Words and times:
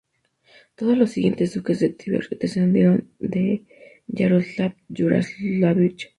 Todos 0.75 0.97
los 0.97 1.11
siguientes 1.11 1.53
duques 1.53 1.79
de 1.79 1.89
Tver 1.89 2.27
descendieron 2.29 3.11
de 3.19 3.65
Yaroslav 4.07 4.73
Yaroslávich. 4.89 6.09